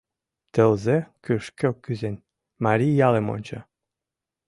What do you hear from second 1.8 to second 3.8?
кӱзен, марий ялым онча.